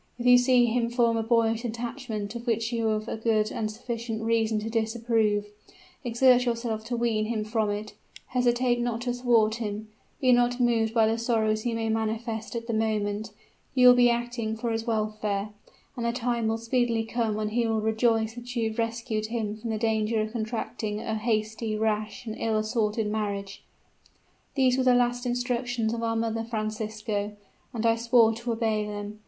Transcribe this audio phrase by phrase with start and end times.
[0.17, 4.23] If you see him form a boyish attachment of which you have good and sufficient
[4.23, 5.45] reason to disapprove,
[6.03, 7.93] exert yourself to wean him from it:
[8.29, 12.65] hesitate not to thwart him; be not moved by the sorrows he may manifest at
[12.65, 13.31] the moment;
[13.75, 15.49] you will be acting for his welfare;
[15.95, 19.55] and the time will speedily come when he will rejoice that you have rescued him
[19.55, 23.61] from the danger of contracting a hasty, rash, and ill assorted marriage.'
[24.55, 27.33] These were the last instructions of our mother, Francisco;
[27.71, 29.19] and I swore to obey them.